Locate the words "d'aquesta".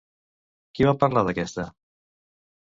1.27-1.67